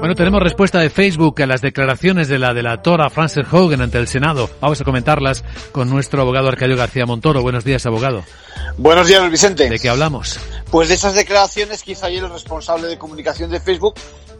Bueno, 0.00 0.14
tenemos 0.14 0.42
respuesta 0.42 0.80
de 0.80 0.88
Facebook 0.88 1.42
a 1.42 1.46
las 1.46 1.60
declaraciones 1.60 2.26
de 2.26 2.38
la 2.38 2.54
delatora 2.54 3.10
Frances 3.10 3.44
Hogan 3.52 3.82
ante 3.82 3.98
el 3.98 4.08
Senado. 4.08 4.48
Vamos 4.58 4.80
a 4.80 4.84
comentarlas 4.84 5.44
con 5.72 5.90
nuestro 5.90 6.22
abogado 6.22 6.48
Arcadio 6.48 6.74
García 6.74 7.04
Montoro. 7.04 7.42
Buenos 7.42 7.64
días, 7.64 7.84
abogado. 7.84 8.24
Buenos 8.78 9.08
días, 9.08 9.30
Vicente. 9.30 9.68
¿De 9.68 9.78
qué 9.78 9.90
hablamos? 9.90 10.40
Pues 10.70 10.88
de 10.88 10.94
esas 10.94 11.14
declaraciones 11.14 11.82
que 11.82 11.92
hizo 11.92 12.06
ayer 12.06 12.24
el 12.24 12.30
responsable 12.30 12.88
de 12.88 12.96
comunicación 12.96 13.50
de 13.50 13.60
Facebook, 13.60 13.92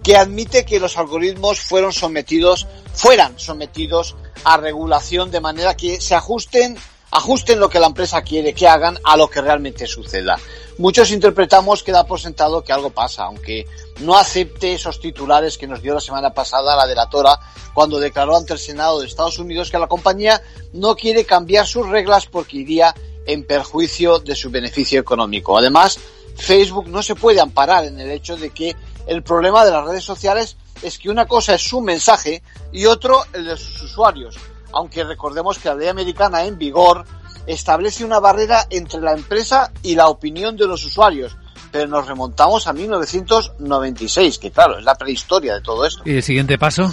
que 0.03 0.17
admite 0.17 0.65
que 0.65 0.80
los 0.80 0.96
algoritmos 0.96 1.61
fueron 1.61 1.92
sometidos, 1.92 2.66
fueran 2.95 3.38
sometidos 3.38 4.16
a 4.45 4.56
regulación 4.56 5.30
de 5.30 5.42
manera 5.42 5.77
que 5.77 6.00
se 6.00 6.14
ajusten 6.14 6.79
ajusten 7.11 7.58
lo 7.58 7.68
que 7.68 7.80
la 7.80 7.86
empresa 7.86 8.22
quiere 8.22 8.54
que 8.54 8.68
hagan 8.68 8.98
a 9.04 9.16
lo 9.16 9.29
que 9.29 9.40
realmente 9.40 9.86
suceda. 9.86 10.38
Muchos 10.79 11.10
interpretamos 11.10 11.82
que 11.82 11.92
da 11.92 12.06
por 12.06 12.20
sentado 12.20 12.62
que 12.62 12.72
algo 12.72 12.90
pasa, 12.90 13.24
aunque 13.24 13.66
no 14.00 14.16
acepte 14.16 14.72
esos 14.72 15.00
titulares 15.00 15.59
que 15.59 15.66
nos 15.66 15.82
dio 15.82 15.95
la 15.95 16.00
semana 16.00 16.32
pasada 16.32 16.77
la 16.77 16.87
delatora 16.87 17.38
cuando 17.74 17.98
declaró 17.98 18.37
ante 18.37 18.54
el 18.54 18.59
Senado 18.59 19.01
de 19.01 19.06
Estados 19.06 19.38
Unidos 19.38 19.70
que 19.70 19.78
la 19.78 19.88
compañía 19.88 20.41
no 20.73 20.95
quiere 20.95 21.24
cambiar 21.24 21.66
sus 21.66 21.88
reglas 21.88 22.27
porque 22.27 22.59
iría 22.59 22.95
en 23.27 23.45
perjuicio 23.45 24.18
de 24.20 24.34
su 24.34 24.51
beneficio 24.51 25.01
económico. 25.01 25.59
Además, 25.59 25.98
Facebook 26.37 26.88
no 26.88 27.02
se 27.02 27.15
puede 27.15 27.40
amparar 27.40 27.84
en 27.84 28.01
el 28.01 28.10
hecho 28.10 28.37
de 28.37 28.51
que 28.51 28.74
el 29.06 29.23
problema 29.23 29.65
de 29.65 29.73
las 29.73 29.84
redes 29.84 30.04
sociales 30.04 30.56
es 30.82 30.98
que 30.98 31.10
una 31.10 31.27
cosa 31.27 31.54
es 31.54 31.62
su 31.62 31.80
mensaje 31.80 32.42
y 32.73 32.87
otro 32.87 33.23
el 33.34 33.45
de 33.45 33.56
sus 33.56 33.82
usuarios 33.82 34.38
aunque 34.73 35.05
recordemos 35.05 35.59
que 35.59 35.69
la 35.69 35.74
ley 35.74 35.88
americana 35.88 36.45
en 36.45 36.59
vigor 36.59 37.05
establece 37.47 38.05
una 38.05 38.20
barrera 38.20 38.66
entre 38.70 39.01
la 39.01 39.12
empresa 39.12 39.73
y 39.83 39.95
la 39.95 40.09
opinión 40.09 40.56
de 40.56 40.66
los 40.66 40.84
usuarios. 40.84 41.37
Pero 41.73 41.87
nos 41.87 42.06
remontamos 42.06 42.66
a 42.66 42.73
1996, 42.73 44.38
que 44.38 44.51
claro, 44.51 44.79
es 44.79 44.84
la 44.84 44.96
prehistoria 44.96 45.55
de 45.55 45.60
todo 45.60 45.84
esto. 45.84 46.02
¿Y 46.05 46.16
el 46.16 46.23
siguiente 46.23 46.59
paso? 46.59 46.93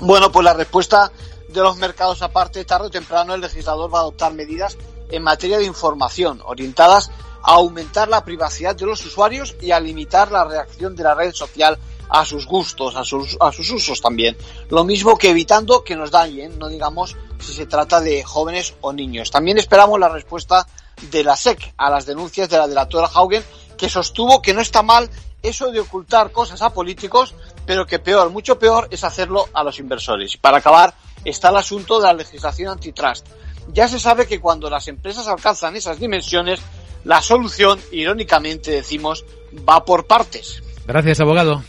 Bueno, 0.00 0.30
pues 0.32 0.44
la 0.44 0.54
respuesta 0.54 1.10
de 1.48 1.60
los 1.60 1.76
mercados 1.76 2.20
aparte, 2.22 2.64
tarde 2.64 2.88
o 2.88 2.90
temprano 2.90 3.34
el 3.34 3.40
legislador 3.40 3.92
va 3.92 3.98
a 3.98 4.02
adoptar 4.02 4.34
medidas 4.34 4.76
en 5.10 5.22
materia 5.22 5.58
de 5.58 5.64
información 5.64 6.40
orientadas 6.44 7.10
a 7.42 7.54
aumentar 7.54 8.08
la 8.08 8.24
privacidad 8.24 8.74
de 8.74 8.86
los 8.86 9.04
usuarios 9.04 9.54
y 9.60 9.70
a 9.70 9.78
limitar 9.78 10.32
la 10.32 10.44
reacción 10.44 10.96
de 10.96 11.04
la 11.04 11.14
red 11.14 11.32
social 11.32 11.78
a 12.14 12.24
sus 12.24 12.46
gustos, 12.46 12.94
a 12.94 13.04
sus, 13.04 13.36
a 13.40 13.50
sus 13.50 13.68
usos 13.70 14.00
también. 14.00 14.36
Lo 14.70 14.84
mismo 14.84 15.18
que 15.18 15.30
evitando 15.30 15.82
que 15.82 15.96
nos 15.96 16.12
dañen, 16.12 16.60
no 16.60 16.68
digamos 16.68 17.16
si 17.40 17.52
se 17.52 17.66
trata 17.66 18.00
de 18.00 18.22
jóvenes 18.22 18.74
o 18.82 18.92
niños. 18.92 19.32
También 19.32 19.58
esperamos 19.58 19.98
la 19.98 20.08
respuesta 20.08 20.64
de 21.10 21.24
la 21.24 21.36
SEC 21.36 21.74
a 21.76 21.90
las 21.90 22.06
denuncias 22.06 22.48
de 22.48 22.56
la 22.56 22.68
delatora 22.68 23.10
Haugen, 23.12 23.42
que 23.76 23.88
sostuvo 23.88 24.40
que 24.40 24.54
no 24.54 24.60
está 24.60 24.84
mal 24.84 25.10
eso 25.42 25.72
de 25.72 25.80
ocultar 25.80 26.30
cosas 26.30 26.62
a 26.62 26.70
políticos, 26.70 27.34
pero 27.66 27.84
que 27.84 27.98
peor, 27.98 28.30
mucho 28.30 28.60
peor, 28.60 28.86
es 28.92 29.02
hacerlo 29.02 29.48
a 29.52 29.64
los 29.64 29.80
inversores. 29.80 30.34
Y 30.34 30.38
para 30.38 30.58
acabar, 30.58 30.94
está 31.24 31.50
el 31.50 31.56
asunto 31.56 31.98
de 31.98 32.06
la 32.06 32.12
legislación 32.12 32.68
antitrust. 32.68 33.26
Ya 33.72 33.88
se 33.88 33.98
sabe 33.98 34.28
que 34.28 34.40
cuando 34.40 34.70
las 34.70 34.86
empresas 34.86 35.26
alcanzan 35.26 35.74
esas 35.74 35.98
dimensiones, 35.98 36.60
la 37.02 37.20
solución, 37.20 37.80
irónicamente 37.90 38.70
decimos, 38.70 39.24
va 39.68 39.84
por 39.84 40.06
partes. 40.06 40.62
Gracias, 40.86 41.18
abogado. 41.18 41.64